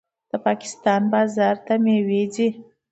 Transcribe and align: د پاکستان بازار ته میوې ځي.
د 0.29 0.31
پاکستان 0.45 1.01
بازار 1.13 1.55
ته 1.65 1.73
میوې 1.83 2.21
ځي. 2.33 2.47